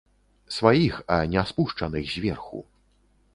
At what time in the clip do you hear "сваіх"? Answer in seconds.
0.55-0.95